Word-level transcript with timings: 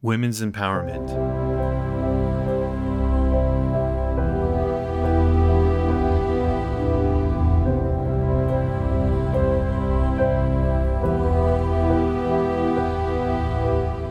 Women's 0.00 0.40
Empowerment. 0.42 1.08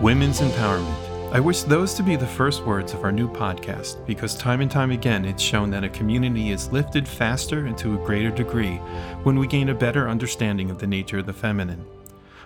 Women's 0.01 0.41
Empowerment. 0.41 0.83
I 1.31 1.39
wish 1.39 1.61
those 1.61 1.93
to 1.93 2.03
be 2.03 2.17
the 2.17 2.27
first 2.27 2.65
words 2.65 2.93
of 2.93 3.05
our 3.05 3.13
new 3.13 3.29
podcast 3.29 4.05
because 4.05 4.35
time 4.35 4.59
and 4.59 4.69
time 4.69 4.91
again 4.91 5.23
it's 5.23 5.41
shown 5.41 5.69
that 5.69 5.85
a 5.85 5.89
community 5.89 6.51
is 6.51 6.69
lifted 6.69 7.07
faster 7.07 7.65
and 7.65 7.77
to 7.77 7.95
a 7.95 8.05
greater 8.05 8.31
degree 8.31 8.75
when 9.23 9.39
we 9.39 9.47
gain 9.47 9.69
a 9.69 9.73
better 9.73 10.09
understanding 10.09 10.69
of 10.69 10.79
the 10.79 10.87
nature 10.87 11.19
of 11.19 11.25
the 11.27 11.31
feminine. 11.31 11.85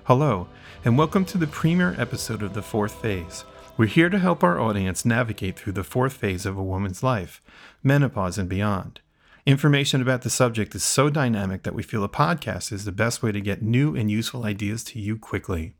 Hello, 0.05 0.47
and 0.83 0.97
welcome 0.97 1.23
to 1.25 1.37
the 1.37 1.45
premiere 1.45 1.93
episode 1.95 2.41
of 2.41 2.55
The 2.55 2.63
Fourth 2.63 2.99
Phase. 3.03 3.45
We're 3.77 3.85
here 3.85 4.09
to 4.09 4.17
help 4.17 4.43
our 4.43 4.59
audience 4.59 5.05
navigate 5.05 5.59
through 5.59 5.73
the 5.73 5.83
fourth 5.83 6.13
phase 6.13 6.47
of 6.47 6.57
a 6.57 6.63
woman's 6.63 7.03
life, 7.03 7.39
menopause 7.83 8.39
and 8.39 8.49
beyond. 8.49 8.99
Information 9.45 10.01
about 10.01 10.23
the 10.23 10.31
subject 10.31 10.73
is 10.73 10.83
so 10.83 11.11
dynamic 11.11 11.61
that 11.61 11.75
we 11.75 11.83
feel 11.83 12.03
a 12.03 12.09
podcast 12.09 12.71
is 12.71 12.83
the 12.83 12.91
best 12.91 13.21
way 13.21 13.31
to 13.31 13.39
get 13.39 13.61
new 13.61 13.95
and 13.95 14.09
useful 14.09 14.43
ideas 14.43 14.83
to 14.85 14.99
you 14.99 15.19
quickly. 15.19 15.75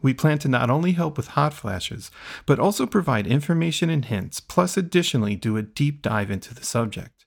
We 0.00 0.14
plan 0.14 0.38
to 0.38 0.48
not 0.48 0.70
only 0.70 0.92
help 0.92 1.16
with 1.16 1.28
hot 1.28 1.52
flashes, 1.52 2.12
but 2.46 2.60
also 2.60 2.86
provide 2.86 3.26
information 3.26 3.90
and 3.90 4.04
hints, 4.04 4.38
plus, 4.38 4.76
additionally, 4.76 5.34
do 5.34 5.56
a 5.56 5.62
deep 5.62 6.00
dive 6.00 6.30
into 6.30 6.54
the 6.54 6.64
subject. 6.64 7.17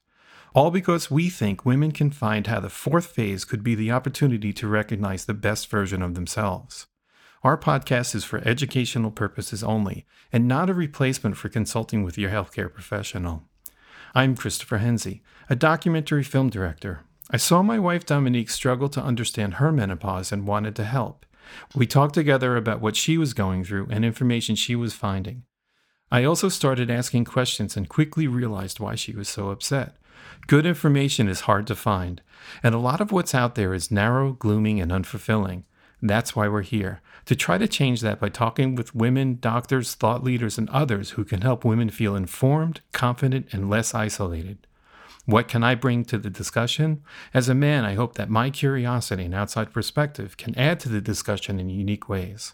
All 0.53 0.69
because 0.69 1.09
we 1.09 1.29
think 1.29 1.65
women 1.65 1.93
can 1.93 2.11
find 2.11 2.45
how 2.45 2.59
the 2.59 2.69
fourth 2.69 3.05
phase 3.05 3.45
could 3.45 3.63
be 3.63 3.73
the 3.73 3.91
opportunity 3.91 4.51
to 4.53 4.67
recognize 4.67 5.23
the 5.23 5.33
best 5.33 5.69
version 5.69 6.01
of 6.01 6.13
themselves. 6.13 6.87
Our 7.41 7.57
podcast 7.57 8.13
is 8.15 8.25
for 8.25 8.45
educational 8.45 9.11
purposes 9.11 9.63
only 9.63 10.05
and 10.29 10.49
not 10.49 10.69
a 10.69 10.73
replacement 10.73 11.37
for 11.37 11.47
consulting 11.47 12.03
with 12.03 12.17
your 12.17 12.29
healthcare 12.29 12.71
professional. 12.71 13.43
I'm 14.13 14.35
Christopher 14.35 14.80
Henze, 14.80 15.21
a 15.49 15.55
documentary 15.55 16.23
film 16.23 16.49
director. 16.49 17.05
I 17.30 17.38
saw 17.38 17.63
my 17.63 17.80
wife 17.80 18.05
Dominique 18.05 18.49
struggle 18.49 18.89
to 18.89 19.02
understand 19.02 19.53
her 19.53 19.71
menopause 19.71 20.33
and 20.33 20.45
wanted 20.45 20.75
to 20.75 20.83
help. 20.83 21.25
We 21.73 21.88
talked 21.88 22.13
together 22.13 22.58
about 22.58 22.81
what 22.81 22.97
she 22.97 23.17
was 23.17 23.33
going 23.33 23.63
through 23.63 23.88
and 23.89 24.03
information 24.03 24.58
she 24.58 24.75
was 24.75 24.93
finding. 24.93 25.43
I 26.11 26.25
also 26.25 26.49
started 26.49 26.91
asking 26.91 27.23
questions 27.23 27.77
and 27.77 27.88
quickly 27.88 28.27
realized 28.27 28.81
why 28.81 28.95
she 28.95 29.15
was 29.15 29.30
so 29.30 29.49
upset. 29.49 29.95
Good 30.47 30.66
information 30.66 31.27
is 31.27 31.41
hard 31.41 31.67
to 31.67 31.75
find, 31.75 32.22
and 32.64 32.75
a 32.75 32.80
lot 32.80 33.02
of 33.02 33.11
what's 33.11 33.36
out 33.36 33.55
there 33.55 33.73
is 33.73 33.91
narrow, 33.91 34.33
glooming, 34.33 34.80
and 34.80 34.91
unfulfilling. 34.91 35.64
That's 36.02 36.36
why 36.36 36.47
we're 36.47 36.64
here, 36.64 37.02
to 37.25 37.36
try 37.36 37.58
to 37.59 37.67
change 37.67 38.02
that 38.02 38.19
by 38.19 38.30
talking 38.30 38.73
with 38.73 38.95
women, 38.95 39.38
doctors, 39.39 39.94
thought 39.94 40.23
leaders, 40.23 40.58
and 40.58 40.69
others 40.72 41.11
who 41.11 41.23
can 41.23 41.42
help 41.42 41.64
women 41.64 41.89
feel 41.89 42.16
informed, 42.16 42.81
confident, 42.92 43.47
and 43.52 43.69
less 43.69 43.94
isolated. 43.94 44.66
What 45.25 45.47
can 45.47 45.64
I 45.64 45.75
bring 45.75 46.03
to 46.05 46.17
the 46.17 46.31
discussion? 46.31 47.03
As 47.33 47.47
a 47.47 47.53
man, 47.53 47.86
I 47.86 47.94
hope 47.94 48.16
that 48.16 48.30
my 48.30 48.49
curiosity 48.49 49.25
and 49.25 49.36
outside 49.36 49.72
perspective 49.72 50.36
can 50.38 50.58
add 50.58 50.80
to 50.80 50.89
the 50.89 51.02
discussion 51.02 51.59
in 51.59 51.69
unique 51.69 52.09
ways. 52.09 52.53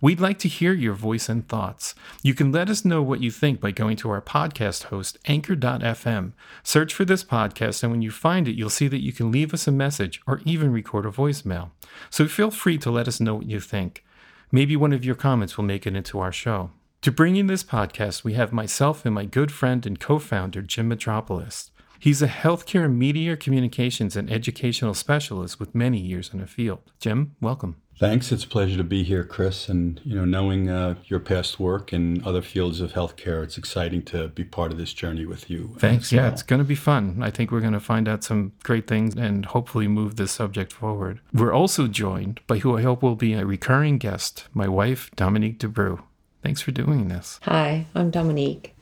We'd 0.00 0.20
like 0.20 0.38
to 0.40 0.48
hear 0.48 0.74
your 0.74 0.92
voice 0.92 1.28
and 1.28 1.48
thoughts. 1.48 1.94
You 2.22 2.34
can 2.34 2.52
let 2.52 2.68
us 2.68 2.84
know 2.84 3.02
what 3.02 3.22
you 3.22 3.30
think 3.30 3.60
by 3.60 3.70
going 3.70 3.96
to 3.98 4.10
our 4.10 4.20
podcast 4.20 4.84
host, 4.84 5.16
anchor.fm. 5.24 6.32
Search 6.62 6.92
for 6.92 7.04
this 7.04 7.24
podcast, 7.24 7.82
and 7.82 7.92
when 7.92 8.02
you 8.02 8.10
find 8.10 8.46
it, 8.46 8.56
you'll 8.56 8.68
see 8.68 8.88
that 8.88 9.02
you 9.02 9.12
can 9.12 9.32
leave 9.32 9.54
us 9.54 9.66
a 9.66 9.72
message 9.72 10.20
or 10.26 10.42
even 10.44 10.72
record 10.72 11.06
a 11.06 11.10
voicemail. 11.10 11.70
So 12.10 12.26
feel 12.26 12.50
free 12.50 12.76
to 12.78 12.90
let 12.90 13.08
us 13.08 13.20
know 13.20 13.36
what 13.36 13.46
you 13.46 13.60
think. 13.60 14.04
Maybe 14.52 14.76
one 14.76 14.92
of 14.92 15.04
your 15.04 15.14
comments 15.14 15.56
will 15.56 15.64
make 15.64 15.86
it 15.86 15.96
into 15.96 16.20
our 16.20 16.32
show. 16.32 16.70
To 17.02 17.10
bring 17.10 17.36
in 17.36 17.46
this 17.46 17.64
podcast, 17.64 18.22
we 18.22 18.34
have 18.34 18.52
myself 18.52 19.04
and 19.06 19.14
my 19.14 19.24
good 19.24 19.50
friend 19.50 19.86
and 19.86 19.98
co 19.98 20.18
founder, 20.18 20.60
Jim 20.60 20.90
Metropoulos. 20.90 21.70
He's 21.98 22.20
a 22.20 22.28
healthcare 22.28 22.92
media 22.92 23.36
communications 23.36 24.16
and 24.16 24.30
educational 24.30 24.92
specialist 24.92 25.58
with 25.58 25.74
many 25.74 25.98
years 25.98 26.30
in 26.32 26.40
the 26.40 26.46
field. 26.46 26.92
Jim, 27.00 27.34
welcome. 27.40 27.76
Thanks. 27.98 28.30
It's 28.30 28.44
a 28.44 28.48
pleasure 28.48 28.76
to 28.76 28.84
be 28.84 29.04
here, 29.04 29.24
Chris. 29.24 29.68
And 29.68 30.00
you 30.04 30.14
know, 30.14 30.24
knowing 30.24 30.68
uh, 30.68 30.96
your 31.06 31.18
past 31.18 31.58
work 31.58 31.92
in 31.92 32.22
other 32.24 32.42
fields 32.42 32.80
of 32.80 32.92
healthcare, 32.92 33.42
it's 33.42 33.56
exciting 33.56 34.02
to 34.04 34.28
be 34.28 34.44
part 34.44 34.70
of 34.70 34.78
this 34.78 34.92
journey 34.92 35.24
with 35.24 35.48
you. 35.48 35.74
Thanks. 35.78 36.12
Yeah, 36.12 36.28
it's 36.28 36.42
going 36.42 36.58
to 36.58 36.64
be 36.64 36.74
fun. 36.74 37.22
I 37.22 37.30
think 37.30 37.50
we're 37.50 37.60
going 37.60 37.72
to 37.72 37.80
find 37.80 38.06
out 38.06 38.22
some 38.22 38.52
great 38.62 38.86
things 38.86 39.16
and 39.16 39.46
hopefully 39.46 39.88
move 39.88 40.16
this 40.16 40.32
subject 40.32 40.72
forward. 40.72 41.20
We're 41.32 41.54
also 41.54 41.86
joined 41.86 42.40
by 42.46 42.58
who 42.58 42.76
I 42.76 42.82
hope 42.82 43.02
will 43.02 43.16
be 43.16 43.32
a 43.32 43.46
recurring 43.46 43.96
guest, 43.98 44.46
my 44.52 44.68
wife, 44.68 45.10
Dominique 45.16 45.58
Debroux. 45.58 46.02
Thanks 46.42 46.60
for 46.60 46.70
doing 46.70 47.08
this. 47.08 47.40
Hi, 47.42 47.86
I'm 47.94 48.10
Dominique. 48.10 48.75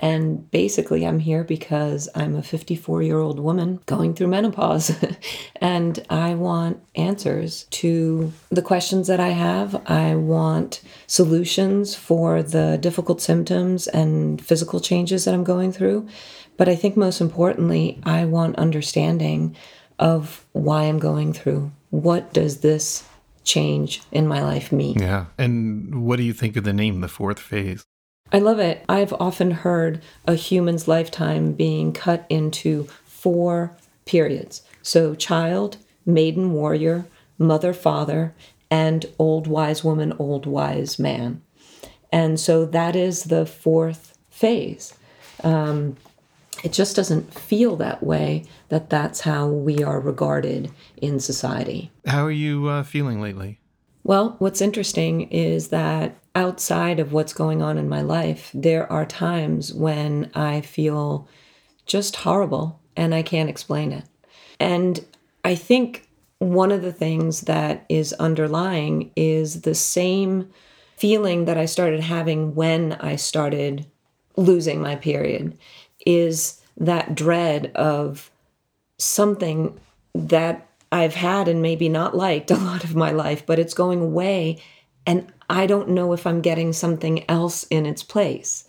And 0.00 0.50
basically, 0.50 1.06
I'm 1.06 1.18
here 1.18 1.42
because 1.42 2.08
I'm 2.14 2.36
a 2.36 2.42
54 2.42 3.02
year 3.02 3.18
old 3.18 3.40
woman 3.40 3.80
going 3.86 4.14
through 4.14 4.28
menopause. 4.28 4.96
and 5.56 6.04
I 6.08 6.34
want 6.34 6.80
answers 6.94 7.64
to 7.70 8.32
the 8.50 8.62
questions 8.62 9.08
that 9.08 9.20
I 9.20 9.30
have. 9.30 9.82
I 9.90 10.14
want 10.14 10.82
solutions 11.06 11.94
for 11.94 12.42
the 12.42 12.78
difficult 12.80 13.20
symptoms 13.20 13.88
and 13.88 14.44
physical 14.44 14.80
changes 14.80 15.24
that 15.24 15.34
I'm 15.34 15.44
going 15.44 15.72
through. 15.72 16.08
But 16.56 16.68
I 16.68 16.76
think 16.76 16.96
most 16.96 17.20
importantly, 17.20 18.00
I 18.04 18.24
want 18.24 18.56
understanding 18.56 19.56
of 19.98 20.44
why 20.52 20.84
I'm 20.84 20.98
going 20.98 21.32
through. 21.32 21.72
What 21.90 22.32
does 22.32 22.60
this 22.60 23.04
change 23.44 24.02
in 24.12 24.28
my 24.28 24.42
life 24.42 24.70
mean? 24.70 24.98
Yeah. 24.98 25.26
And 25.38 26.04
what 26.04 26.16
do 26.16 26.22
you 26.22 26.32
think 26.32 26.56
of 26.56 26.64
the 26.64 26.72
name, 26.72 27.00
the 27.00 27.08
fourth 27.08 27.38
phase? 27.38 27.84
I 28.32 28.38
love 28.38 28.58
it. 28.58 28.84
I've 28.88 29.12
often 29.14 29.50
heard 29.50 30.02
a 30.26 30.34
human's 30.34 30.86
lifetime 30.86 31.52
being 31.52 31.92
cut 31.92 32.26
into 32.28 32.84
four 33.04 33.76
periods. 34.04 34.62
So, 34.82 35.14
child, 35.14 35.78
maiden 36.04 36.52
warrior, 36.52 37.06
mother, 37.38 37.72
father, 37.72 38.34
and 38.70 39.06
old 39.18 39.46
wise 39.46 39.82
woman, 39.82 40.12
old 40.18 40.46
wise 40.46 40.98
man. 40.98 41.42
And 42.12 42.38
so 42.38 42.64
that 42.66 42.96
is 42.96 43.24
the 43.24 43.46
fourth 43.46 44.16
phase. 44.30 44.94
Um, 45.42 45.96
it 46.64 46.72
just 46.72 46.96
doesn't 46.96 47.32
feel 47.32 47.76
that 47.76 48.02
way 48.02 48.44
that 48.68 48.90
that's 48.90 49.20
how 49.20 49.46
we 49.46 49.82
are 49.82 50.00
regarded 50.00 50.70
in 50.96 51.20
society. 51.20 51.90
How 52.06 52.24
are 52.24 52.30
you 52.30 52.66
uh, 52.66 52.82
feeling 52.82 53.20
lately? 53.20 53.60
Well, 54.08 54.36
what's 54.38 54.62
interesting 54.62 55.30
is 55.30 55.68
that 55.68 56.16
outside 56.34 56.98
of 56.98 57.12
what's 57.12 57.34
going 57.34 57.60
on 57.60 57.76
in 57.76 57.90
my 57.90 58.00
life, 58.00 58.50
there 58.54 58.90
are 58.90 59.04
times 59.04 59.74
when 59.74 60.30
I 60.34 60.62
feel 60.62 61.28
just 61.84 62.16
horrible 62.16 62.80
and 62.96 63.14
I 63.14 63.20
can't 63.20 63.50
explain 63.50 63.92
it. 63.92 64.04
And 64.58 65.04
I 65.44 65.54
think 65.54 66.08
one 66.38 66.72
of 66.72 66.80
the 66.80 66.92
things 66.92 67.42
that 67.42 67.84
is 67.90 68.14
underlying 68.14 69.10
is 69.14 69.60
the 69.60 69.74
same 69.74 70.48
feeling 70.96 71.44
that 71.44 71.58
I 71.58 71.66
started 71.66 72.00
having 72.00 72.54
when 72.54 72.94
I 72.94 73.16
started 73.16 73.84
losing 74.38 74.80
my 74.80 74.96
period 74.96 75.58
is 76.06 76.62
that 76.78 77.14
dread 77.14 77.72
of 77.74 78.30
something 78.96 79.78
that 80.14 80.67
I've 80.90 81.14
had 81.14 81.48
and 81.48 81.62
maybe 81.62 81.88
not 81.88 82.16
liked 82.16 82.50
a 82.50 82.56
lot 82.56 82.84
of 82.84 82.94
my 82.94 83.10
life, 83.10 83.44
but 83.46 83.58
it's 83.58 83.74
going 83.74 84.00
away. 84.00 84.60
And 85.06 85.32
I 85.48 85.66
don't 85.66 85.90
know 85.90 86.12
if 86.12 86.26
I'm 86.26 86.42
getting 86.42 86.72
something 86.72 87.28
else 87.30 87.64
in 87.64 87.86
its 87.86 88.02
place. 88.02 88.64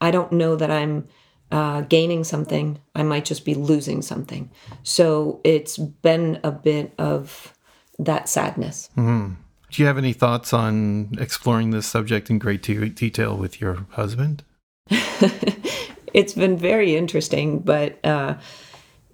I 0.00 0.10
don't 0.10 0.32
know 0.32 0.56
that 0.56 0.70
I'm 0.70 1.08
uh, 1.50 1.82
gaining 1.82 2.24
something. 2.24 2.78
I 2.94 3.02
might 3.02 3.24
just 3.24 3.44
be 3.44 3.54
losing 3.54 4.02
something. 4.02 4.50
So 4.82 5.40
it's 5.44 5.78
been 5.78 6.40
a 6.42 6.50
bit 6.50 6.92
of 6.98 7.54
that 7.98 8.28
sadness. 8.28 8.90
Mm-hmm. 8.96 9.34
Do 9.70 9.82
you 9.82 9.86
have 9.86 9.98
any 9.98 10.12
thoughts 10.12 10.52
on 10.52 11.16
exploring 11.18 11.70
this 11.70 11.86
subject 11.86 12.30
in 12.30 12.38
great 12.38 12.62
te- 12.62 12.88
detail 12.88 13.36
with 13.36 13.60
your 13.60 13.86
husband? 13.90 14.42
it's 16.12 16.32
been 16.34 16.56
very 16.56 16.96
interesting, 16.96 17.60
but, 17.60 18.04
uh, 18.04 18.36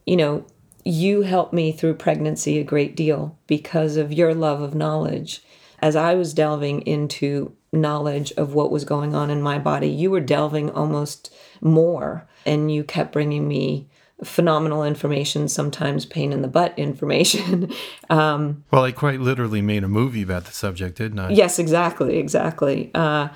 you 0.06 0.17
know, 0.17 0.44
you 0.84 1.23
helped 1.23 1.52
me 1.52 1.73
through 1.73 1.94
pregnancy 1.94 2.58
a 2.58 2.64
great 2.64 2.96
deal 2.96 3.38
because 3.46 3.96
of 3.96 4.12
your 4.12 4.34
love 4.34 4.61
of 4.61 4.75
knowledge. 4.75 5.43
As 5.81 5.96
I 5.96 6.14
was 6.14 6.34
delving 6.34 6.82
into 6.82 7.55
knowledge 7.73 8.32
of 8.32 8.55
what 8.55 8.70
was 8.70 8.84
going 8.84 9.14
on 9.14 9.31
in 9.31 9.43
my 9.43 9.58
body, 9.58 9.88
you 9.88 10.11
were 10.11 10.20
delving 10.20 10.70
almost 10.70 11.32
more, 11.61 12.29
and 12.44 12.73
you 12.73 12.84
kept 12.84 13.12
bringing 13.12 13.49
me 13.49 13.88
phenomenal 14.25 14.84
information, 14.84 15.49
sometimes 15.49 16.06
pain 16.06 16.32
in 16.32 16.43
the 16.43 16.49
butt 16.49 16.79
information. 16.79 17.73
um, 18.11 18.64
well, 18.70 18.84
I 18.84 18.93
quite 18.93 19.20
literally 19.20 19.62
made 19.62 19.84
a 19.84 19.88
movie 19.88 20.23
about 20.23 20.44
the 20.44 20.52
subject, 20.52 20.99
didn't 20.99 21.19
I? 21.19 21.31
Yes, 21.31 21.58
exactly, 21.58 22.19
exactly. 22.19 22.90
Uh, 22.94 23.29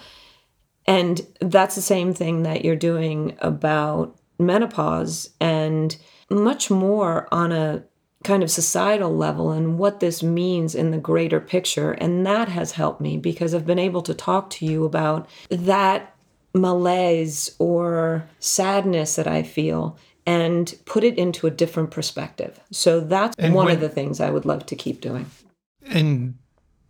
and 0.87 1.27
that's 1.41 1.75
the 1.75 1.83
same 1.83 2.15
thing 2.15 2.45
that 2.45 2.65
you're 2.65 2.77
doing 2.77 3.37
about 3.41 4.17
menopause 4.39 5.31
and 5.41 5.97
much 6.31 6.71
more 6.71 7.29
on 7.33 7.53
a 7.53 7.83
kind 8.25 8.43
of 8.43 8.51
societal 8.51 9.15
level 9.15 9.53
and 9.53 9.79
what 9.79 10.01
this 10.01 10.23
means 10.23 10.75
in 10.75 10.91
the 10.91 10.99
greater 10.99 11.39
picture. 11.41 11.93
And 11.93 12.27
that 12.27 12.49
has 12.49 12.73
helped 12.73 13.01
me 13.01 13.17
because 13.19 13.55
I've 13.55 13.67
been 13.67 13.79
able 13.79 14.03
to 14.03 14.15
talk 14.15 14.51
to 14.51 14.67
you 14.67 14.85
about 14.85 15.29
that 15.49 16.15
malaise 16.55 17.55
or 17.59 18.27
sadness 18.41 19.15
that 19.17 19.29
I 19.29 19.43
feel 19.43 19.97
and 20.27 20.75
put 20.87 21.05
it 21.05 21.17
into 21.17 21.47
a 21.47 21.51
different 21.51 21.91
perspective. 21.93 22.59
So 22.73 22.99
that's 22.99 23.37
And 23.39 23.55
one 23.55 23.67
when- 23.67 23.75
of 23.77 23.81
the 23.81 23.89
things 23.89 24.21
I 24.21 24.31
would 24.31 24.45
love 24.45 24.67
to 24.67 24.75
keep 24.75 25.01
doing. 25.01 25.27
And 25.89 26.35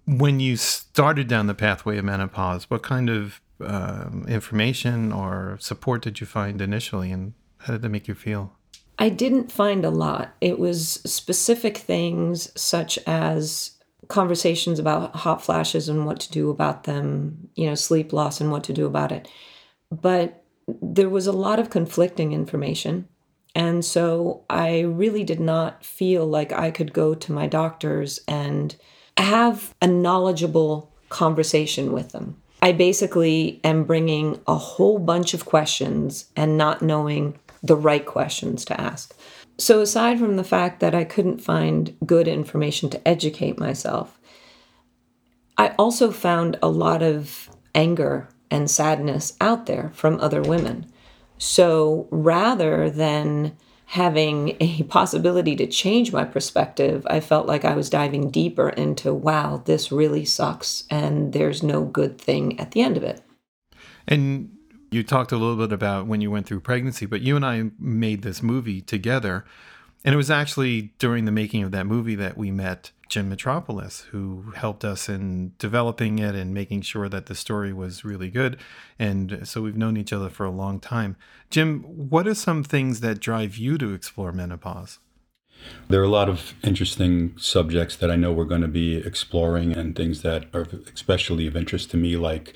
when 0.06 0.40
you 0.40 0.56
started 0.56 1.28
down 1.28 1.46
the 1.46 1.54
pathway 1.54 1.98
of 1.98 2.04
menopause, 2.06 2.70
what 2.70 2.82
kind 2.82 3.10
of 3.10 3.40
um, 3.60 4.24
information 4.28 5.12
or 5.12 5.56
support 5.60 6.02
did 6.02 6.20
you 6.20 6.26
find 6.26 6.60
initially, 6.60 7.10
and 7.10 7.32
how 7.60 7.72
did 7.72 7.82
that 7.82 7.88
make 7.88 8.06
you 8.06 8.14
feel? 8.14 8.52
I 8.98 9.08
didn't 9.08 9.52
find 9.52 9.84
a 9.84 9.90
lot. 9.90 10.34
It 10.40 10.58
was 10.58 11.00
specific 11.04 11.76
things 11.76 12.50
such 12.60 12.98
as 13.06 13.72
conversations 14.08 14.78
about 14.78 15.14
hot 15.16 15.42
flashes 15.42 15.88
and 15.88 16.06
what 16.06 16.20
to 16.20 16.30
do 16.30 16.50
about 16.50 16.84
them, 16.84 17.48
you 17.54 17.66
know, 17.66 17.74
sleep 17.74 18.12
loss 18.12 18.40
and 18.40 18.50
what 18.50 18.64
to 18.64 18.72
do 18.72 18.86
about 18.86 19.12
it. 19.12 19.28
But 19.90 20.44
there 20.66 21.08
was 21.08 21.26
a 21.26 21.32
lot 21.32 21.58
of 21.58 21.70
conflicting 21.70 22.32
information. 22.32 23.08
And 23.54 23.84
so 23.84 24.44
I 24.50 24.80
really 24.80 25.24
did 25.24 25.40
not 25.40 25.84
feel 25.84 26.26
like 26.26 26.52
I 26.52 26.70
could 26.70 26.92
go 26.92 27.14
to 27.14 27.32
my 27.32 27.46
doctors 27.46 28.20
and 28.28 28.76
have 29.16 29.74
a 29.80 29.86
knowledgeable 29.86 30.92
conversation 31.08 31.92
with 31.92 32.12
them. 32.12 32.36
I 32.62 32.72
basically 32.72 33.60
am 33.64 33.84
bringing 33.84 34.40
a 34.46 34.56
whole 34.56 34.98
bunch 34.98 35.34
of 35.34 35.44
questions 35.44 36.26
and 36.36 36.58
not 36.58 36.82
knowing 36.82 37.38
the 37.66 37.76
right 37.76 38.04
questions 38.04 38.64
to 38.66 38.80
ask. 38.80 39.14
So, 39.58 39.80
aside 39.80 40.18
from 40.18 40.36
the 40.36 40.44
fact 40.44 40.80
that 40.80 40.94
I 40.94 41.04
couldn't 41.04 41.40
find 41.40 41.96
good 42.04 42.28
information 42.28 42.90
to 42.90 43.08
educate 43.08 43.58
myself, 43.58 44.18
I 45.56 45.68
also 45.78 46.10
found 46.10 46.58
a 46.62 46.68
lot 46.68 47.02
of 47.02 47.48
anger 47.74 48.28
and 48.50 48.70
sadness 48.70 49.36
out 49.40 49.66
there 49.66 49.90
from 49.94 50.20
other 50.20 50.42
women. 50.42 50.86
So 51.38 52.08
rather 52.10 52.90
than 52.90 53.56
having 53.86 54.56
a 54.60 54.82
possibility 54.88 55.56
to 55.56 55.66
change 55.66 56.12
my 56.12 56.24
perspective, 56.24 57.06
I 57.08 57.20
felt 57.20 57.46
like 57.46 57.64
I 57.64 57.74
was 57.74 57.90
diving 57.90 58.30
deeper 58.30 58.70
into 58.70 59.14
wow, 59.14 59.62
this 59.64 59.92
really 59.92 60.24
sucks, 60.24 60.84
and 60.90 61.32
there's 61.32 61.62
no 61.62 61.84
good 61.84 62.18
thing 62.18 62.58
at 62.58 62.72
the 62.72 62.82
end 62.82 62.96
of 62.96 63.02
it. 63.02 63.22
And 64.08 64.55
you 64.96 65.02
talked 65.02 65.30
a 65.30 65.36
little 65.36 65.56
bit 65.56 65.72
about 65.72 66.06
when 66.06 66.22
you 66.22 66.30
went 66.30 66.46
through 66.46 66.60
pregnancy, 66.60 67.04
but 67.04 67.20
you 67.20 67.36
and 67.36 67.44
I 67.44 67.70
made 67.78 68.22
this 68.22 68.42
movie 68.42 68.80
together. 68.80 69.44
And 70.04 70.14
it 70.14 70.16
was 70.16 70.30
actually 70.30 70.94
during 70.98 71.26
the 71.26 71.32
making 71.32 71.62
of 71.62 71.70
that 71.72 71.86
movie 71.86 72.14
that 72.14 72.38
we 72.38 72.50
met 72.50 72.92
Jim 73.08 73.30
Metropoulos, 73.30 74.04
who 74.06 74.52
helped 74.56 74.84
us 74.84 75.08
in 75.08 75.52
developing 75.58 76.18
it 76.18 76.34
and 76.34 76.54
making 76.54 76.80
sure 76.80 77.08
that 77.08 77.26
the 77.26 77.34
story 77.34 77.72
was 77.72 78.04
really 78.04 78.30
good. 78.30 78.56
And 78.98 79.46
so 79.46 79.60
we've 79.60 79.76
known 79.76 79.96
each 79.96 80.12
other 80.12 80.30
for 80.30 80.46
a 80.46 80.50
long 80.50 80.80
time. 80.80 81.16
Jim, 81.50 81.82
what 81.82 82.26
are 82.26 82.34
some 82.34 82.64
things 82.64 83.00
that 83.00 83.20
drive 83.20 83.56
you 83.56 83.76
to 83.78 83.92
explore 83.92 84.32
menopause? 84.32 84.98
There 85.88 86.00
are 86.00 86.04
a 86.04 86.08
lot 86.08 86.28
of 86.28 86.54
interesting 86.62 87.36
subjects 87.36 87.96
that 87.96 88.10
I 88.10 88.16
know 88.16 88.32
we're 88.32 88.44
going 88.44 88.62
to 88.62 88.68
be 88.68 88.96
exploring 88.96 89.76
and 89.76 89.94
things 89.94 90.22
that 90.22 90.46
are 90.54 90.66
especially 90.92 91.46
of 91.46 91.56
interest 91.56 91.90
to 91.90 91.96
me, 91.96 92.16
like 92.16 92.54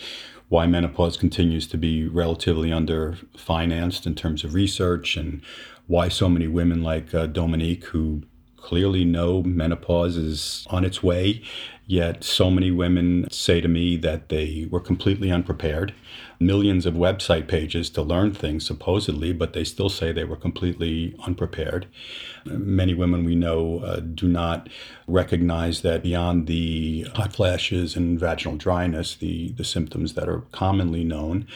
why 0.50 0.66
menopause 0.66 1.16
continues 1.16 1.66
to 1.68 1.78
be 1.78 2.08
relatively 2.08 2.70
underfinanced 2.70 4.04
in 4.04 4.16
terms 4.16 4.42
of 4.42 4.52
research 4.52 5.16
and 5.16 5.40
why 5.86 6.08
so 6.08 6.28
many 6.28 6.48
women 6.48 6.82
like 6.82 7.14
uh, 7.14 7.26
Dominique, 7.26 7.84
who 7.86 8.24
clearly 8.60 9.04
know 9.04 9.42
menopause 9.42 10.16
is 10.16 10.66
on 10.70 10.84
its 10.84 11.02
way, 11.02 11.42
yet 11.86 12.22
so 12.22 12.50
many 12.50 12.70
women 12.70 13.26
say 13.30 13.60
to 13.60 13.68
me 13.68 13.96
that 13.96 14.28
they 14.28 14.68
were 14.70 14.80
completely 14.80 15.30
unprepared. 15.30 15.92
Millions 16.38 16.86
of 16.86 16.94
website 16.94 17.48
pages 17.48 17.90
to 17.90 18.00
learn 18.00 18.32
things, 18.32 18.64
supposedly, 18.64 19.32
but 19.32 19.52
they 19.52 19.64
still 19.64 19.88
say 19.88 20.10
they 20.10 20.24
were 20.24 20.36
completely 20.36 21.14
unprepared. 21.26 21.86
Many 22.44 22.94
women 22.94 23.24
we 23.24 23.34
know 23.34 23.80
uh, 23.80 24.00
do 24.00 24.26
not 24.26 24.68
recognize 25.06 25.82
that 25.82 26.02
beyond 26.02 26.46
the 26.46 27.02
hot 27.14 27.34
flashes 27.34 27.96
and 27.96 28.18
vaginal 28.18 28.56
dryness, 28.56 29.16
the, 29.16 29.52
the 29.52 29.64
symptoms 29.64 30.14
that 30.14 30.28
are 30.28 30.42
commonly 30.52 31.04
known, 31.04 31.46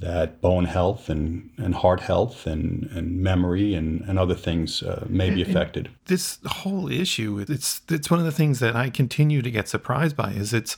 that 0.00 0.40
bone 0.40 0.64
health 0.64 1.08
and, 1.08 1.50
and 1.56 1.74
heart 1.74 2.00
health 2.00 2.46
and, 2.46 2.90
and 2.92 3.20
memory 3.20 3.74
and, 3.74 4.02
and 4.02 4.18
other 4.18 4.34
things 4.34 4.82
uh, 4.82 5.06
may 5.08 5.30
be 5.30 5.40
affected. 5.40 5.88
this 6.06 6.38
whole 6.46 6.90
issue 6.90 7.44
it's 7.48 7.80
it's 7.88 8.10
one 8.10 8.20
of 8.20 8.26
the 8.26 8.32
things 8.32 8.58
that 8.60 8.76
I 8.76 8.90
continue 8.90 9.40
to 9.40 9.50
get 9.50 9.68
surprised 9.68 10.16
by 10.16 10.32
is 10.32 10.52
it's 10.52 10.76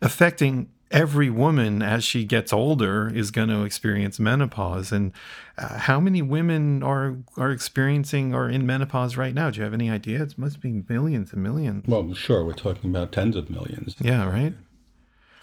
affecting 0.00 0.68
every 0.90 1.30
woman 1.30 1.82
as 1.82 2.04
she 2.04 2.24
gets 2.24 2.52
older 2.52 3.12
is 3.14 3.30
going 3.30 3.48
to 3.48 3.62
experience 3.64 4.18
menopause. 4.18 4.92
And 4.92 5.12
uh, 5.56 5.78
how 5.78 6.00
many 6.00 6.22
women 6.22 6.82
are 6.82 7.16
are 7.36 7.50
experiencing 7.50 8.34
or 8.34 8.48
in 8.48 8.66
menopause 8.66 9.16
right 9.16 9.34
now? 9.34 9.50
Do 9.50 9.58
you 9.58 9.64
have 9.64 9.74
any 9.74 9.90
idea? 9.90 10.22
It 10.22 10.38
must 10.38 10.60
be 10.60 10.82
millions 10.88 11.32
and 11.32 11.42
millions. 11.42 11.84
Well, 11.86 12.14
sure, 12.14 12.44
we're 12.44 12.54
talking 12.54 12.90
about 12.90 13.12
tens 13.12 13.36
of 13.36 13.50
millions. 13.50 13.96
yeah 14.00 14.28
right? 14.28 14.54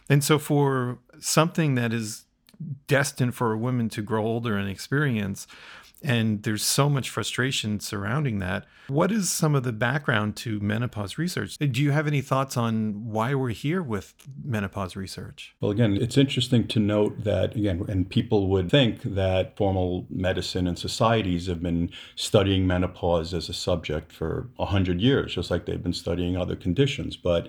And 0.09 0.23
so 0.23 0.37
for 0.37 0.99
something 1.19 1.75
that 1.75 1.91
is 1.91 2.24
destined 2.87 3.35
for 3.35 3.51
a 3.51 3.57
woman 3.57 3.89
to 3.89 4.01
grow 4.01 4.25
older 4.25 4.57
and 4.57 4.69
experience 4.69 5.47
and 6.05 6.43
there's 6.43 6.63
so 6.63 6.89
much 6.89 7.09
frustration 7.09 7.79
surrounding 7.79 8.39
that. 8.39 8.65
What 8.87 9.11
is 9.11 9.29
some 9.29 9.55
of 9.55 9.63
the 9.63 9.73
background 9.73 10.35
to 10.37 10.59
menopause 10.59 11.17
research? 11.17 11.57
Do 11.57 11.81
you 11.81 11.91
have 11.91 12.05
any 12.05 12.21
thoughts 12.21 12.55
on 12.55 13.05
why 13.05 13.33
we're 13.33 13.49
here 13.49 13.81
with 13.81 14.13
menopause 14.43 14.95
research? 14.95 15.55
Well, 15.59 15.71
again, 15.71 15.97
it's 15.99 16.17
interesting 16.17 16.67
to 16.67 16.79
note 16.79 17.23
that, 17.23 17.55
again, 17.55 17.83
and 17.87 18.07
people 18.07 18.47
would 18.49 18.69
think 18.69 19.01
that 19.01 19.57
formal 19.57 20.05
medicine 20.09 20.67
and 20.67 20.77
societies 20.77 21.47
have 21.47 21.63
been 21.63 21.89
studying 22.15 22.67
menopause 22.67 23.33
as 23.33 23.49
a 23.49 23.53
subject 23.53 24.11
for 24.11 24.49
100 24.57 25.01
years, 25.01 25.33
just 25.33 25.49
like 25.49 25.65
they've 25.65 25.81
been 25.81 25.93
studying 25.93 26.37
other 26.37 26.55
conditions. 26.55 27.17
But 27.17 27.47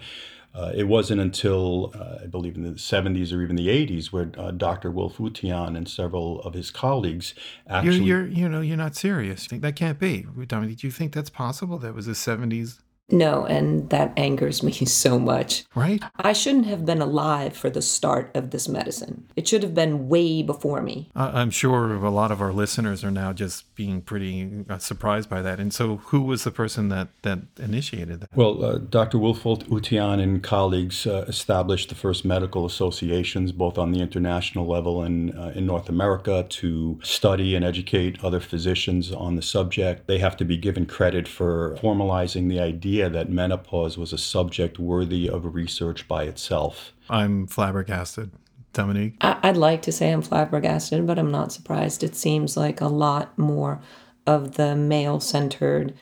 uh, 0.56 0.72
it 0.74 0.84
wasn't 0.84 1.20
until, 1.20 1.92
uh, 1.94 2.24
I 2.24 2.26
believe, 2.26 2.56
in 2.56 2.62
the 2.62 2.70
70s 2.70 3.32
or 3.32 3.42
even 3.42 3.56
the 3.56 3.68
80s, 3.68 4.06
where 4.06 4.30
uh, 4.38 4.52
Dr. 4.52 4.90
Wulf 4.90 5.18
Utian 5.18 5.76
and 5.76 5.86
several 5.86 6.40
of 6.40 6.54
his 6.54 6.70
colleagues 6.70 7.34
You're, 7.68 7.76
actually. 7.76 8.04
you're, 8.04 8.26
you 8.26 8.48
know, 8.48 8.62
you're 8.62 8.76
not 8.78 8.96
serious. 8.96 9.44
You 9.44 9.48
think 9.50 9.62
that 9.62 9.76
can't 9.76 9.98
be. 9.98 10.22
Do 10.22 10.74
you 10.78 10.90
think 10.90 11.12
that's 11.12 11.28
possible? 11.28 11.78
That 11.78 11.94
was 11.94 12.06
the 12.06 12.12
70s, 12.12 12.78
No, 13.08 13.46
and 13.46 13.88
that 13.90 14.12
angers 14.16 14.62
me 14.64 14.72
so 14.72 15.18
much. 15.18 15.64
right? 15.74 16.02
I 16.18 16.32
shouldn't 16.32 16.66
have 16.66 16.84
been 16.84 17.00
alive 17.00 17.56
for 17.56 17.70
the 17.70 17.82
start 17.82 18.30
of 18.34 18.50
this 18.50 18.68
medicine. 18.68 19.26
It 19.36 19.46
should 19.46 19.62
have 19.62 19.74
been 19.74 20.08
way 20.08 20.42
before 20.42 20.82
me. 20.82 21.08
I- 21.14 21.40
I'm 21.40 21.50
sure 21.50 21.94
a 21.94 22.10
lot 22.10 22.32
of 22.32 22.40
our 22.40 22.52
listeners 22.52 23.04
are 23.04 23.10
now 23.10 23.32
just 23.32 23.72
being 23.76 24.00
pretty 24.00 24.64
uh, 24.68 24.78
surprised 24.78 25.28
by 25.30 25.40
that. 25.42 25.60
And 25.60 25.72
so, 25.72 25.96
who 26.08 26.22
was 26.22 26.44
the 26.44 26.50
person 26.50 26.88
that 26.88 27.08
that 27.22 27.40
initiated 27.58 28.20
that? 28.20 28.30
Well, 28.34 28.64
uh, 28.64 28.78
Dr. 28.78 29.18
Wolfelt 29.18 29.64
Utian 29.68 30.20
and 30.20 30.42
colleagues 30.42 31.06
uh, 31.06 31.24
established 31.28 31.88
the 31.90 31.94
first 31.94 32.24
medical 32.24 32.64
associations, 32.66 33.52
both 33.52 33.78
on 33.78 33.92
the 33.92 34.00
international 34.00 34.66
level 34.66 35.02
and 35.02 35.36
uh, 35.38 35.52
in 35.54 35.66
North 35.66 35.88
America, 35.88 36.44
to 36.48 36.98
study 37.02 37.54
and 37.54 37.64
educate 37.64 38.22
other 38.24 38.40
physicians 38.40 39.12
on 39.12 39.36
the 39.36 39.42
subject. 39.42 40.06
They 40.06 40.18
have 40.18 40.36
to 40.38 40.44
be 40.44 40.56
given 40.56 40.86
credit 40.86 41.28
for 41.28 41.76
formalizing 41.80 42.48
the 42.48 42.58
idea 42.60 42.95
that 43.02 43.30
menopause 43.30 43.96
was 43.96 44.12
a 44.12 44.18
subject 44.18 44.78
worthy 44.78 45.28
of 45.28 45.54
research 45.54 46.08
by 46.08 46.24
itself. 46.24 46.92
I'm 47.08 47.46
flabbergasted. 47.46 48.30
Dominique? 48.72 49.16
I- 49.20 49.38
I'd 49.42 49.56
like 49.56 49.82
to 49.82 49.92
say 49.92 50.12
I'm 50.12 50.22
flabbergasted, 50.22 51.06
but 51.06 51.18
I'm 51.18 51.30
not 51.30 51.52
surprised. 51.52 52.02
It 52.02 52.14
seems 52.14 52.56
like 52.56 52.80
a 52.80 52.88
lot 52.88 53.36
more 53.38 53.80
of 54.26 54.56
the 54.56 54.74
male 54.76 55.20
centered 55.20 55.94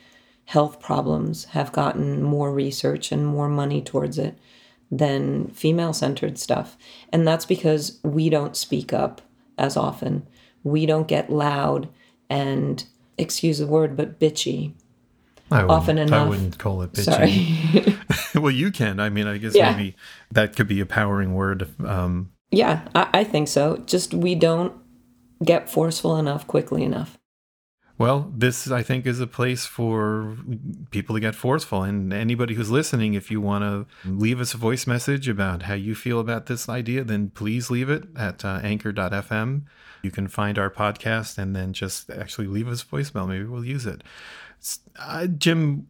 health 0.46 0.80
problems 0.80 1.44
have 1.46 1.72
gotten 1.72 2.22
more 2.22 2.52
research 2.52 3.12
and 3.12 3.26
more 3.26 3.48
money 3.48 3.80
towards 3.80 4.18
it 4.18 4.36
than 4.90 5.48
female 5.48 5.92
centered 5.92 6.38
stuff. 6.38 6.76
And 7.12 7.26
that's 7.26 7.46
because 7.46 7.98
we 8.02 8.28
don't 8.28 8.56
speak 8.56 8.92
up 8.92 9.20
as 9.56 9.76
often. 9.76 10.26
We 10.62 10.86
don't 10.86 11.08
get 11.08 11.30
loud 11.30 11.88
and, 12.28 12.84
excuse 13.18 13.58
the 13.58 13.66
word, 13.66 13.96
but 13.96 14.18
bitchy. 14.18 14.72
I 15.50 15.64
wouldn't, 15.64 16.12
I 16.12 16.28
wouldn't 16.28 16.58
call 16.58 16.82
it 16.82 16.92
bitchy. 16.92 17.04
Sorry. 17.04 17.98
well, 18.40 18.50
you 18.50 18.70
can. 18.70 18.98
I 19.00 19.08
mean, 19.10 19.26
I 19.26 19.38
guess 19.38 19.54
Yeah. 19.54 19.70
maybe 19.72 19.96
that 20.32 20.56
could 20.56 20.68
be 20.68 20.80
a 20.80 20.86
powering 20.86 21.34
word. 21.34 21.68
Um, 21.84 22.30
yeah, 22.50 22.86
I, 22.94 23.08
I 23.12 23.24
think 23.24 23.48
so. 23.48 23.82
Just 23.86 24.14
we 24.14 24.34
don't 24.34 24.72
get 25.44 25.68
forceful 25.70 26.16
enough 26.16 26.46
quickly 26.46 26.82
enough. 26.82 27.18
Well, 27.96 28.32
this 28.34 28.70
I 28.70 28.82
think 28.82 29.06
is 29.06 29.20
a 29.20 29.26
place 29.26 29.66
for 29.66 30.36
people 30.90 31.14
to 31.14 31.20
get 31.20 31.34
forceful. 31.34 31.84
And 31.84 32.12
anybody 32.12 32.54
who's 32.54 32.70
listening, 32.70 33.14
if 33.14 33.30
you 33.30 33.40
want 33.40 33.62
to 33.62 34.10
leave 34.10 34.40
us 34.40 34.52
a 34.52 34.56
voice 34.56 34.86
message 34.86 35.28
about 35.28 35.62
how 35.62 35.74
you 35.74 35.94
feel 35.94 36.18
about 36.18 36.46
this 36.46 36.68
idea, 36.68 37.04
then 37.04 37.30
please 37.30 37.70
leave 37.70 37.88
it 37.88 38.04
at 38.16 38.44
uh, 38.44 38.60
anchor.fm. 38.62 39.62
You 40.02 40.10
can 40.10 40.26
find 40.26 40.58
our 40.58 40.70
podcast 40.70 41.38
and 41.38 41.54
then 41.54 41.72
just 41.72 42.10
actually 42.10 42.48
leave 42.48 42.68
us 42.68 42.82
a 42.82 42.86
voicemail. 42.86 43.28
Maybe 43.28 43.44
we'll 43.44 43.64
use 43.64 43.86
it. 43.86 44.02
Uh, 44.98 45.26
Jim, 45.26 45.86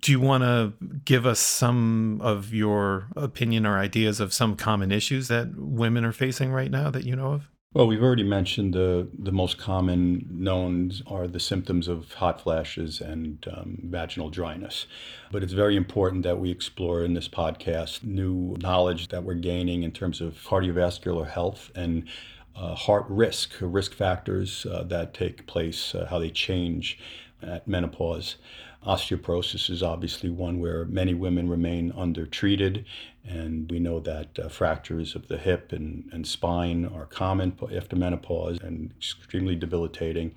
do 0.00 0.10
you 0.10 0.20
want 0.20 0.42
to 0.44 0.72
give 1.04 1.26
us 1.26 1.38
some 1.38 2.20
of 2.22 2.54
your 2.54 3.08
opinion 3.14 3.66
or 3.66 3.78
ideas 3.78 4.20
of 4.20 4.32
some 4.32 4.56
common 4.56 4.90
issues 4.90 5.28
that 5.28 5.54
women 5.56 6.04
are 6.04 6.12
facing 6.12 6.50
right 6.50 6.70
now 6.70 6.90
that 6.90 7.04
you 7.04 7.14
know 7.14 7.32
of? 7.32 7.51
Well, 7.74 7.86
we've 7.86 8.02
already 8.02 8.22
mentioned 8.22 8.74
the 8.74 9.08
the 9.18 9.32
most 9.32 9.56
common 9.56 10.26
known 10.30 10.92
are 11.06 11.26
the 11.26 11.40
symptoms 11.40 11.88
of 11.88 12.12
hot 12.12 12.38
flashes 12.38 13.00
and 13.00 13.42
um, 13.50 13.78
vaginal 13.84 14.28
dryness. 14.28 14.86
But 15.30 15.42
it's 15.42 15.54
very 15.54 15.74
important 15.74 16.22
that 16.24 16.38
we 16.38 16.50
explore 16.50 17.02
in 17.02 17.14
this 17.14 17.28
podcast 17.28 18.04
new 18.04 18.56
knowledge 18.60 19.08
that 19.08 19.24
we're 19.24 19.40
gaining 19.52 19.84
in 19.84 19.90
terms 19.90 20.20
of 20.20 20.34
cardiovascular 20.34 21.26
health 21.26 21.72
and 21.74 22.06
uh, 22.54 22.74
heart 22.74 23.06
risk, 23.08 23.54
risk 23.62 23.94
factors 23.94 24.66
uh, 24.66 24.82
that 24.82 25.14
take 25.14 25.46
place, 25.46 25.94
uh, 25.94 26.06
how 26.10 26.18
they 26.18 26.30
change 26.30 26.98
at 27.42 27.66
menopause. 27.66 28.36
Osteoporosis 28.86 29.70
is 29.70 29.82
obviously 29.82 30.28
one 30.28 30.58
where 30.60 30.84
many 30.84 31.14
women 31.14 31.48
remain 31.48 31.92
undertreated, 31.92 32.84
and 33.24 33.70
we 33.70 33.78
know 33.78 34.00
that 34.00 34.38
uh, 34.38 34.48
fractures 34.48 35.14
of 35.14 35.28
the 35.28 35.38
hip 35.38 35.72
and, 35.72 36.08
and 36.12 36.26
spine 36.26 36.84
are 36.84 37.06
common 37.06 37.56
after 37.74 37.94
menopause 37.94 38.58
and 38.60 38.92
extremely 38.96 39.54
debilitating. 39.54 40.34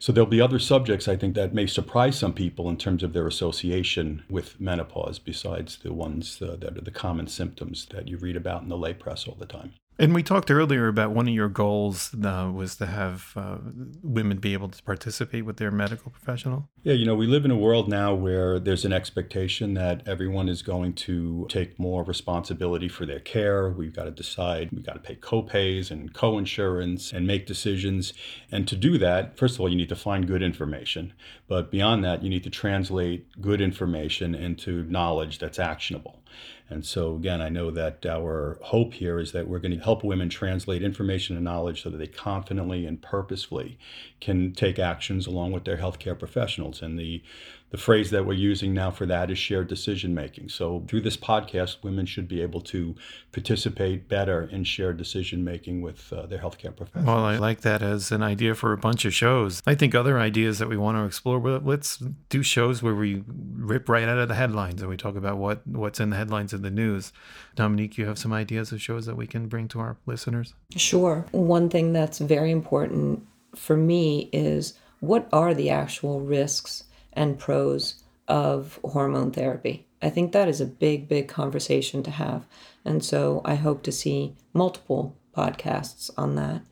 So 0.00 0.12
there'll 0.12 0.30
be 0.30 0.40
other 0.40 0.60
subjects 0.60 1.08
I 1.08 1.16
think 1.16 1.34
that 1.34 1.54
may 1.54 1.66
surprise 1.66 2.18
some 2.18 2.32
people 2.32 2.68
in 2.68 2.76
terms 2.76 3.02
of 3.02 3.12
their 3.12 3.26
association 3.26 4.24
with 4.30 4.60
menopause, 4.60 5.18
besides 5.18 5.78
the 5.78 5.92
ones 5.92 6.40
uh, 6.40 6.56
that 6.60 6.76
are 6.76 6.82
the 6.82 6.90
common 6.90 7.26
symptoms 7.26 7.86
that 7.86 8.06
you 8.06 8.16
read 8.16 8.36
about 8.36 8.62
in 8.62 8.68
the 8.68 8.76
lay 8.76 8.94
press 8.94 9.26
all 9.26 9.34
the 9.34 9.46
time. 9.46 9.72
And 10.00 10.14
we 10.14 10.22
talked 10.22 10.48
earlier 10.48 10.86
about 10.86 11.10
one 11.10 11.26
of 11.26 11.34
your 11.34 11.48
goals 11.48 12.14
uh, 12.14 12.52
was 12.54 12.76
to 12.76 12.86
have 12.86 13.32
uh, 13.34 13.56
women 14.00 14.36
be 14.36 14.52
able 14.52 14.68
to 14.68 14.80
participate 14.84 15.44
with 15.44 15.56
their 15.56 15.72
medical 15.72 16.12
professional. 16.12 16.68
Yeah, 16.84 16.92
you 16.92 17.04
know, 17.04 17.16
we 17.16 17.26
live 17.26 17.44
in 17.44 17.50
a 17.50 17.56
world 17.56 17.88
now 17.88 18.14
where 18.14 18.60
there's 18.60 18.84
an 18.84 18.92
expectation 18.92 19.74
that 19.74 20.06
everyone 20.06 20.48
is 20.48 20.62
going 20.62 20.92
to 20.92 21.48
take 21.50 21.80
more 21.80 22.04
responsibility 22.04 22.88
for 22.88 23.06
their 23.06 23.18
care. 23.18 23.70
We've 23.70 23.92
got 23.92 24.04
to 24.04 24.12
decide, 24.12 24.70
we've 24.70 24.86
got 24.86 24.92
to 24.92 25.00
pay 25.00 25.16
co-pays 25.16 25.90
and 25.90 26.14
co-insurance 26.14 27.12
and 27.12 27.26
make 27.26 27.48
decisions. 27.48 28.12
And 28.52 28.68
to 28.68 28.76
do 28.76 28.98
that, 28.98 29.36
first 29.36 29.56
of 29.56 29.60
all, 29.62 29.68
you 29.68 29.76
need 29.76 29.88
to 29.88 29.96
find 29.96 30.28
good 30.28 30.44
information. 30.44 31.12
But 31.48 31.72
beyond 31.72 32.04
that, 32.04 32.22
you 32.22 32.30
need 32.30 32.44
to 32.44 32.50
translate 32.50 33.40
good 33.40 33.60
information 33.60 34.36
into 34.36 34.84
knowledge 34.84 35.40
that's 35.40 35.58
actionable. 35.58 36.22
And 36.70 36.84
so, 36.84 37.14
again, 37.16 37.40
I 37.40 37.48
know 37.48 37.70
that 37.70 38.04
our 38.04 38.58
hope 38.62 38.94
here 38.94 39.18
is 39.18 39.32
that 39.32 39.48
we're 39.48 39.58
going 39.58 39.76
to 39.76 39.82
help 39.82 40.04
women 40.04 40.28
translate 40.28 40.82
information 40.82 41.34
and 41.34 41.44
knowledge 41.44 41.82
so 41.82 41.88
that 41.90 41.96
they 41.96 42.06
confidently 42.06 42.84
and 42.84 43.00
purposefully 43.00 43.78
can 44.20 44.52
take 44.52 44.78
actions 44.78 45.26
along 45.26 45.52
with 45.52 45.64
their 45.64 45.78
healthcare 45.78 46.18
professionals. 46.18 46.82
And 46.82 46.98
the 46.98 47.22
the 47.70 47.76
phrase 47.76 48.10
that 48.10 48.24
we're 48.24 48.32
using 48.32 48.72
now 48.72 48.90
for 48.90 49.04
that 49.06 49.30
is 49.30 49.38
shared 49.38 49.68
decision 49.68 50.14
making. 50.14 50.48
So 50.48 50.84
through 50.88 51.02
this 51.02 51.16
podcast, 51.16 51.82
women 51.82 52.06
should 52.06 52.26
be 52.26 52.40
able 52.40 52.62
to 52.62 52.94
participate 53.32 54.08
better 54.08 54.48
in 54.50 54.64
shared 54.64 54.96
decision 54.96 55.44
making 55.44 55.82
with 55.82 56.10
uh, 56.12 56.26
their 56.26 56.38
healthcare 56.38 56.74
professionals. 56.74 57.06
Well, 57.06 57.24
I 57.24 57.36
like 57.36 57.60
that 57.62 57.82
as 57.82 58.10
an 58.10 58.22
idea 58.22 58.54
for 58.54 58.72
a 58.72 58.78
bunch 58.78 59.04
of 59.04 59.12
shows. 59.12 59.62
I 59.66 59.74
think 59.74 59.94
other 59.94 60.18
ideas 60.18 60.58
that 60.60 60.68
we 60.68 60.78
want 60.78 60.96
to 60.96 61.04
explore. 61.04 61.38
Well, 61.38 61.60
let's 61.62 62.02
do 62.30 62.42
shows 62.42 62.82
where 62.82 62.94
we 62.94 63.22
rip 63.28 63.88
right 63.88 64.08
out 64.08 64.18
of 64.18 64.28
the 64.28 64.34
headlines 64.34 64.80
and 64.80 64.88
we 64.88 64.96
talk 64.96 65.16
about 65.16 65.36
what 65.36 65.66
what's 65.66 66.00
in 66.00 66.10
the 66.10 66.16
headlines 66.16 66.54
of 66.54 66.62
the 66.62 66.70
news. 66.70 67.12
Dominique, 67.54 67.98
you 67.98 68.06
have 68.06 68.18
some 68.18 68.32
ideas 68.32 68.72
of 68.72 68.80
shows 68.80 69.04
that 69.06 69.16
we 69.16 69.26
can 69.26 69.46
bring 69.46 69.68
to 69.68 69.80
our 69.80 69.96
listeners? 70.06 70.54
Sure. 70.76 71.26
One 71.32 71.68
thing 71.68 71.92
that's 71.92 72.18
very 72.18 72.50
important 72.50 73.26
for 73.54 73.76
me 73.76 74.30
is 74.32 74.74
what 75.00 75.28
are 75.32 75.54
the 75.54 75.70
actual 75.70 76.20
risks 76.20 76.84
and 77.18 77.38
pros 77.38 78.02
of 78.28 78.78
hormone 78.84 79.32
therapy. 79.32 79.86
I 80.00 80.08
think 80.08 80.30
that 80.32 80.48
is 80.48 80.60
a 80.60 80.66
big, 80.66 81.08
big 81.08 81.26
conversation 81.26 82.02
to 82.04 82.12
have. 82.12 82.46
And 82.84 83.04
so 83.04 83.42
I 83.44 83.56
hope 83.56 83.82
to 83.82 83.92
see 83.92 84.36
multiple 84.54 85.16
podcasts 85.36 86.10
on 86.16 86.36
that. 86.36 86.62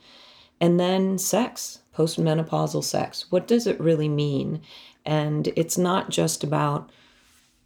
And 0.60 0.78
then 0.78 1.18
sex, 1.18 1.80
postmenopausal 1.94 2.84
sex. 2.84 3.26
What 3.30 3.48
does 3.48 3.66
it 3.66 3.80
really 3.80 4.08
mean? 4.08 4.62
And 5.04 5.48
it's 5.56 5.76
not 5.76 6.10
just 6.10 6.44
about 6.44 6.90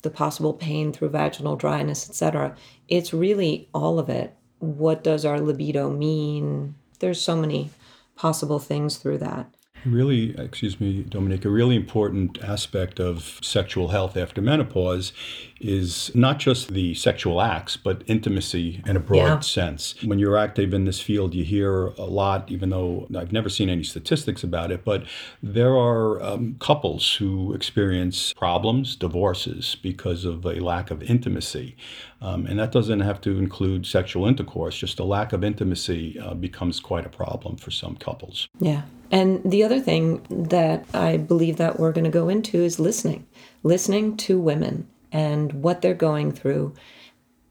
the 0.03 0.11
possible 0.11 0.55
pain 0.55 0.93
through 0.93 1.11
vaginal 1.11 1.57
dryness, 1.57 2.09
etc. 2.09 2.57
It's 2.89 3.13
really 3.13 3.69
all 3.75 3.99
of 3.99 4.09
it. 4.09 4.35
What 4.59 5.05
does 5.05 5.27
our 5.27 5.39
libido 5.41 5.91
mean? 5.91 6.75
There's 7.01 7.21
so 7.21 7.37
many 7.37 7.71
possible 8.17 8.59
things 8.59 8.97
through 8.97 9.19
that. 9.19 9.55
Really, 9.85 10.35
excuse 10.39 10.81
me, 10.81 11.03
Dominique, 11.03 11.45
a 11.45 11.51
really 11.51 11.77
important 11.77 12.43
aspect 12.43 13.01
of 13.01 13.39
sexual 13.43 13.89
health 13.89 14.17
after 14.17 14.41
menopause 14.43 15.13
is 15.61 16.11
not 16.15 16.39
just 16.39 16.69
the 16.69 16.95
sexual 16.95 17.41
acts, 17.41 17.77
but 17.77 18.03
intimacy 18.07 18.83
in 18.87 18.97
a 18.97 19.01
broad 19.01 19.19
yeah. 19.19 19.41
sense. 19.41 19.95
When 20.03 20.19
you're 20.19 20.39
active 20.39 20.73
in 20.73 20.87
this 20.87 21.01
field, 21.01 21.35
you 21.35 21.45
hear 21.45 21.87
a 21.87 22.05
lot, 22.05 22.51
even 22.51 22.71
though 22.71 23.07
I've 23.17 23.33
never 23.33 23.49
seen 23.49 23.69
any 23.69 23.85
statistics 23.85 24.43
about 24.43 24.71
it, 24.71 24.85
but 24.85 25.05
there 25.43 25.77
are 25.77 26.23
um, 26.23 26.57
couples 26.61 27.15
who 27.15 27.53
experience 27.53 28.33
problems, 28.33 28.97
divorces, 28.97 29.77
because 29.83 30.25
of 30.25 30.47
a 30.47 30.61
lack 30.61 30.91
of 30.91 31.03
intimacy. 31.03 31.77
Um, 32.23 32.47
and 32.47 32.59
that 32.59 32.73
doesn't 32.73 33.01
have 33.01 33.21
to 33.23 33.39
include 33.39 33.87
sexual 33.87 34.27
intercourse, 34.27 34.77
just 34.77 34.99
a 34.99 35.05
lack 35.05 35.33
of 35.33 35.45
intimacy 35.45 36.19
uh, 36.19 36.35
becomes 36.35 36.81
quite 36.81 37.07
a 37.07 37.09
problem 37.11 37.57
for 37.57 37.71
some 37.71 37.97
couples. 37.97 38.49
Yeah. 38.59 38.83
And 39.11 39.41
the 39.45 39.65
other 39.65 39.70
thing 39.79 40.27
that 40.31 40.87
I 40.95 41.19
believe 41.19 41.59
that 41.59 41.79
we're 41.79 41.93
going 41.93 42.05
to 42.05 42.11
go 42.11 42.31
into 42.31 42.57
is 42.57 42.81
listening, 42.81 43.27
listening 43.62 44.17
to 44.19 44.41
women 44.41 44.89
and 45.12 45.53
what 45.53 45.83
they're 45.83 45.95
going 45.95 46.33
through 46.33 46.75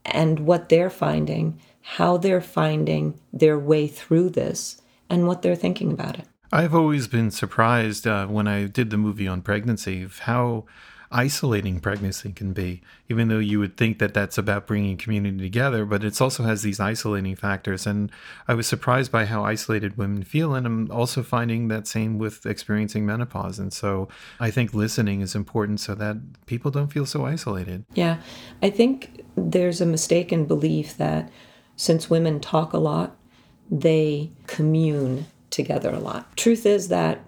and 0.03 0.39
what 0.39 0.69
they're 0.69 0.89
finding, 0.89 1.61
how 1.81 2.17
they're 2.17 2.41
finding 2.41 3.19
their 3.31 3.59
way 3.59 3.87
through 3.87 4.31
this, 4.31 4.81
and 5.09 5.27
what 5.27 5.43
they're 5.43 5.55
thinking 5.55 5.91
about 5.91 6.17
it. 6.17 6.25
I've 6.51 6.73
always 6.73 7.07
been 7.07 7.29
surprised 7.29 8.07
uh, 8.07 8.25
when 8.25 8.47
I 8.47 8.65
did 8.65 8.89
the 8.89 8.97
movie 8.97 9.27
on 9.27 9.43
pregnancy 9.43 10.01
of 10.01 10.19
how 10.19 10.65
isolating 11.11 11.79
pregnancy 11.79 12.31
can 12.31 12.53
be, 12.53 12.81
even 13.07 13.29
though 13.29 13.39
you 13.39 13.59
would 13.59 13.77
think 13.77 13.97
that 13.99 14.13
that's 14.13 14.37
about 14.37 14.67
bringing 14.67 14.95
community 14.95 15.37
together, 15.37 15.83
but 15.85 16.03
it 16.03 16.21
also 16.21 16.43
has 16.43 16.61
these 16.61 16.79
isolating 16.79 17.35
factors. 17.35 17.87
And 17.87 18.11
I 18.47 18.53
was 18.53 18.67
surprised 18.67 19.11
by 19.11 19.25
how 19.25 19.43
isolated 19.43 19.97
women 19.97 20.23
feel. 20.23 20.53
And 20.53 20.67
I'm 20.67 20.91
also 20.91 21.23
finding 21.23 21.67
that 21.69 21.87
same 21.87 22.19
with 22.19 22.45
experiencing 22.45 23.05
menopause. 23.05 23.57
And 23.57 23.73
so 23.73 24.07
I 24.39 24.51
think 24.51 24.73
listening 24.73 25.21
is 25.21 25.33
important 25.33 25.79
so 25.79 25.95
that 25.95 26.17
people 26.45 26.69
don't 26.69 26.93
feel 26.93 27.07
so 27.07 27.25
isolated. 27.25 27.85
Yeah. 27.93 28.17
I 28.61 28.69
think 28.69 29.25
there's 29.35 29.81
a 29.81 29.85
mistaken 29.87 30.45
belief 30.45 30.95
that 30.97 31.31
since 31.75 32.09
women 32.09 32.39
talk 32.39 32.73
a 32.73 32.77
lot, 32.77 33.15
they 33.71 34.31
commune 34.45 35.25
together 35.49 35.89
a 35.89 35.99
lot. 35.99 36.37
Truth 36.37 36.65
is 36.65 36.89
that 36.89 37.21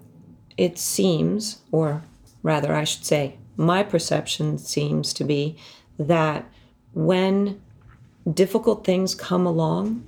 it 0.58 0.78
seems, 0.78 1.62
or 1.72 2.04
rather, 2.44 2.74
I 2.74 2.84
should 2.84 3.06
say, 3.06 3.38
my 3.62 3.84
perception 3.84 4.58
seems 4.58 5.14
to 5.14 5.24
be 5.24 5.58
that 5.98 6.46
when 6.94 7.62
difficult 8.32 8.84
things 8.84 9.16
come 9.16 9.46
along, 9.46 10.04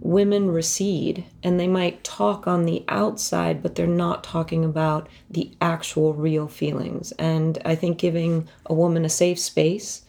women 0.00 0.50
recede 0.50 1.24
and 1.42 1.60
they 1.60 1.66
might 1.66 2.02
talk 2.04 2.46
on 2.46 2.64
the 2.64 2.84
outside, 2.88 3.62
but 3.62 3.74
they're 3.74 3.86
not 3.86 4.24
talking 4.24 4.64
about 4.64 5.08
the 5.30 5.52
actual 5.60 6.14
real 6.14 6.48
feelings. 6.48 7.12
And 7.12 7.58
I 7.64 7.74
think 7.74 7.98
giving 7.98 8.48
a 8.66 8.74
woman 8.74 9.04
a 9.04 9.10
safe 9.10 9.38
space 9.38 10.02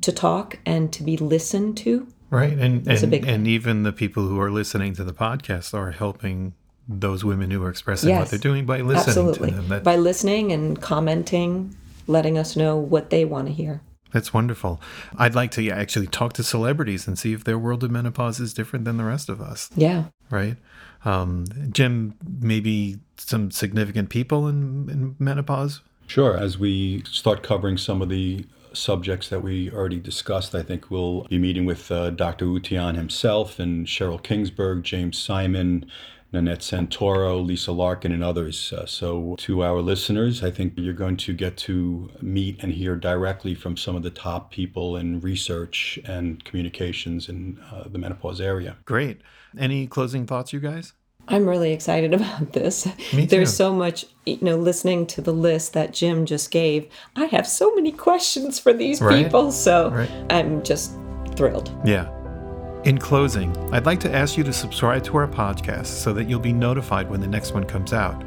to 0.00 0.12
talk 0.12 0.58
and 0.66 0.92
to 0.92 1.02
be 1.02 1.16
listened 1.16 1.76
to. 1.78 2.06
Right. 2.30 2.52
And 2.52 2.86
and, 2.86 3.14
and 3.14 3.48
even 3.48 3.84
the 3.84 3.92
people 3.92 4.26
who 4.26 4.38
are 4.40 4.50
listening 4.50 4.94
to 4.94 5.04
the 5.04 5.14
podcast 5.14 5.72
are 5.74 5.92
helping 5.92 6.54
those 6.88 7.24
women 7.24 7.50
who 7.50 7.62
are 7.62 7.70
expressing 7.70 8.08
yes, 8.08 8.20
what 8.20 8.30
they're 8.30 8.38
doing 8.38 8.64
by 8.64 8.80
listening 8.80 9.08
absolutely. 9.08 9.50
to 9.50 9.56
them. 9.56 9.68
That, 9.68 9.84
by 9.84 9.96
listening 9.96 10.52
and 10.52 10.80
commenting, 10.80 11.76
letting 12.08 12.38
us 12.38 12.56
know 12.56 12.76
what 12.76 13.10
they 13.10 13.24
want 13.24 13.46
to 13.46 13.52
hear. 13.52 13.82
That's 14.12 14.32
wonderful. 14.32 14.80
I'd 15.16 15.34
like 15.34 15.50
to 15.52 15.68
actually 15.70 16.06
talk 16.06 16.32
to 16.34 16.42
celebrities 16.42 17.06
and 17.06 17.18
see 17.18 17.34
if 17.34 17.44
their 17.44 17.58
world 17.58 17.84
of 17.84 17.90
menopause 17.90 18.40
is 18.40 18.54
different 18.54 18.84
than 18.86 18.96
the 18.96 19.04
rest 19.04 19.28
of 19.28 19.40
us. 19.40 19.68
Yeah. 19.76 20.04
Right. 20.30 20.56
Um, 21.04 21.44
Jim, 21.70 22.14
maybe 22.26 22.98
some 23.18 23.50
significant 23.50 24.08
people 24.08 24.48
in, 24.48 24.88
in 24.88 25.16
menopause? 25.18 25.82
Sure. 26.06 26.36
As 26.36 26.58
we 26.58 27.02
start 27.04 27.42
covering 27.42 27.76
some 27.76 28.00
of 28.00 28.08
the 28.08 28.46
subjects 28.72 29.28
that 29.28 29.42
we 29.42 29.70
already 29.70 29.98
discussed. 29.98 30.54
I 30.54 30.62
think 30.62 30.90
we'll 30.90 31.22
be 31.24 31.38
meeting 31.38 31.64
with 31.64 31.90
uh, 31.90 32.10
Dr. 32.10 32.46
Utian 32.46 32.96
himself 32.96 33.58
and 33.58 33.86
Cheryl 33.86 34.22
Kingsberg, 34.22 34.82
James 34.82 35.18
Simon, 35.18 35.86
Nanette 36.32 36.60
Santoro, 36.60 37.44
Lisa 37.44 37.72
Larkin, 37.72 38.12
and 38.12 38.22
others. 38.22 38.72
Uh, 38.72 38.84
so, 38.84 39.34
to 39.38 39.62
our 39.62 39.80
listeners, 39.80 40.42
I 40.42 40.50
think 40.50 40.74
you're 40.76 40.92
going 40.92 41.16
to 41.18 41.32
get 41.32 41.56
to 41.58 42.10
meet 42.20 42.62
and 42.62 42.72
hear 42.72 42.96
directly 42.96 43.54
from 43.54 43.76
some 43.76 43.96
of 43.96 44.02
the 44.02 44.10
top 44.10 44.50
people 44.50 44.96
in 44.96 45.20
research 45.20 45.98
and 46.04 46.44
communications 46.44 47.28
in 47.28 47.58
uh, 47.72 47.84
the 47.88 47.98
menopause 47.98 48.40
area. 48.40 48.76
Great. 48.84 49.20
Any 49.58 49.86
closing 49.86 50.26
thoughts, 50.26 50.52
you 50.52 50.60
guys? 50.60 50.92
I'm 51.28 51.46
really 51.48 51.72
excited 51.72 52.12
about 52.18 52.52
this. 52.52 52.86
Me 53.14 53.24
There's 53.26 53.54
so 53.54 53.72
much, 53.72 54.04
you 54.26 54.38
know, 54.42 54.56
listening 54.56 55.06
to 55.08 55.20
the 55.22 55.32
list 55.32 55.72
that 55.72 55.92
Jim 55.94 56.26
just 56.26 56.50
gave. 56.50 56.86
I 57.16 57.24
have 57.26 57.46
so 57.46 57.74
many 57.74 57.92
questions 57.92 58.58
for 58.58 58.72
these 58.72 59.00
Right. 59.00 59.24
people, 59.24 59.50
so 59.52 59.90
Right. 59.90 60.10
I'm 60.30 60.62
just 60.62 60.92
thrilled. 61.36 61.70
Yeah. 61.84 62.08
In 62.88 62.96
closing, 62.96 63.54
I'd 63.70 63.84
like 63.84 64.00
to 64.00 64.14
ask 64.14 64.38
you 64.38 64.44
to 64.44 64.52
subscribe 64.52 65.04
to 65.04 65.18
our 65.18 65.28
podcast 65.28 65.88
so 65.88 66.14
that 66.14 66.24
you'll 66.24 66.40
be 66.40 66.54
notified 66.54 67.10
when 67.10 67.20
the 67.20 67.26
next 67.26 67.52
one 67.52 67.64
comes 67.64 67.92
out. 67.92 68.24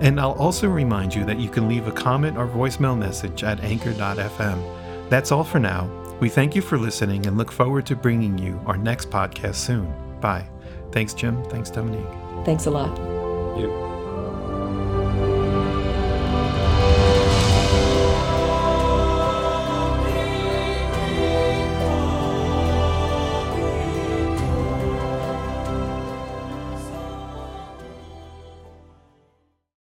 And 0.00 0.20
I'll 0.20 0.32
also 0.32 0.68
remind 0.68 1.14
you 1.14 1.24
that 1.24 1.40
you 1.40 1.48
can 1.48 1.66
leave 1.66 1.86
a 1.86 1.92
comment 1.92 2.36
or 2.36 2.46
voicemail 2.46 2.94
message 2.94 3.42
at 3.42 3.64
anchor.fm. 3.64 5.08
That's 5.08 5.32
all 5.32 5.44
for 5.44 5.58
now. 5.58 5.90
We 6.20 6.28
thank 6.28 6.54
you 6.54 6.60
for 6.60 6.76
listening 6.76 7.24
and 7.24 7.38
look 7.38 7.50
forward 7.50 7.86
to 7.86 7.96
bringing 7.96 8.36
you 8.36 8.60
our 8.66 8.76
next 8.76 9.08
podcast 9.08 9.54
soon. 9.54 9.90
Bye. 10.20 10.46
Thanks, 10.90 11.14
Jim. 11.14 11.42
Thanks, 11.44 11.70
Dominique. 11.70 12.04
Thanks 12.44 12.66
a 12.66 12.70
lot. 12.70 12.94
You. 13.58 13.91